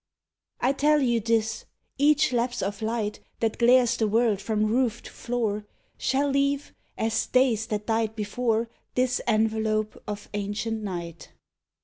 [0.61, 1.65] I TELL you this
[1.99, 7.27] each lapse of light That glares the world from roof to floor, Shall leave, as
[7.27, 11.33] days that died before, This envelope of antient night.